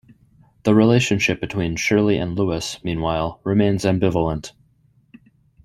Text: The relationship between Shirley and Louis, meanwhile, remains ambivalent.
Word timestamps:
The 0.63 0.73
relationship 0.73 1.39
between 1.39 1.75
Shirley 1.75 2.17
and 2.17 2.33
Louis, 2.35 2.79
meanwhile, 2.83 3.39
remains 3.43 3.83
ambivalent. 3.85 4.51